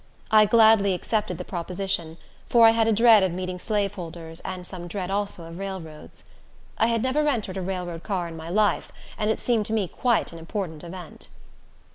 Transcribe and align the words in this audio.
I 0.31 0.45
gladly 0.45 0.95
accepted 0.95 1.37
the 1.37 1.45
proposition, 1.45 2.17
for 2.49 2.65
I 2.65 2.71
had 2.71 2.87
a 2.87 2.91
dread 2.91 3.21
of 3.21 3.31
meeting 3.31 3.59
slaveholders, 3.59 4.39
and 4.39 4.65
some 4.65 4.87
dread 4.87 5.11
also 5.11 5.43
of 5.43 5.59
railroads. 5.59 6.23
I 6.79 6.87
had 6.87 7.03
never 7.03 7.27
entered 7.27 7.55
a 7.57 7.61
railroad 7.61 8.01
car 8.01 8.27
in 8.27 8.35
my 8.35 8.49
life, 8.49 8.91
and 9.15 9.29
it 9.29 9.39
seemed 9.39 9.67
to 9.67 9.73
me 9.73 9.87
quite 9.87 10.31
an 10.33 10.39
important 10.39 10.83
event. 10.83 11.27